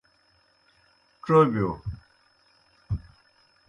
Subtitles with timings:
[1.23, 1.69] ڇوبِیو۔